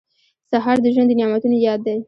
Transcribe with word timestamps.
سهار 0.51 0.77
د 0.81 0.85
ژوند 0.93 1.07
د 1.11 1.13
نعمتونو 1.19 1.55
یاد 1.67 1.79
دی. 1.85 1.97